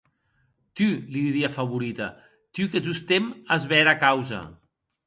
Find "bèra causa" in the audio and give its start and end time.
3.75-4.43